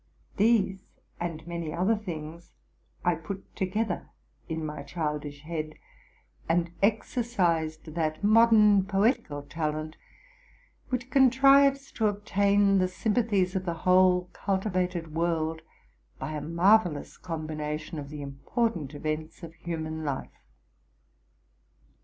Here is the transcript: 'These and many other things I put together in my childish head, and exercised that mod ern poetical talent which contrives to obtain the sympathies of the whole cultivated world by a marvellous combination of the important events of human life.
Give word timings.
'These 0.37 0.87
and 1.19 1.45
many 1.45 1.71
other 1.71 1.95
things 1.95 2.53
I 3.05 3.13
put 3.13 3.55
together 3.55 4.09
in 4.49 4.65
my 4.65 4.81
childish 4.81 5.41
head, 5.43 5.75
and 6.49 6.71
exercised 6.81 7.93
that 7.93 8.23
mod 8.23 8.51
ern 8.51 8.85
poetical 8.85 9.43
talent 9.43 9.97
which 10.89 11.11
contrives 11.11 11.91
to 11.91 12.07
obtain 12.07 12.79
the 12.79 12.87
sympathies 12.87 13.55
of 13.55 13.65
the 13.65 13.75
whole 13.85 14.27
cultivated 14.33 15.13
world 15.13 15.61
by 16.17 16.31
a 16.33 16.41
marvellous 16.41 17.15
combination 17.15 17.99
of 17.99 18.09
the 18.09 18.23
important 18.23 18.95
events 18.95 19.43
of 19.43 19.53
human 19.53 20.03
life. 20.03 20.31